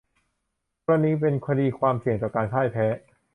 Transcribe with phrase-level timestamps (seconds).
[0.85, 2.85] กรณีเป็นคดีความเสี่ยงต่อการพ่ายแพ้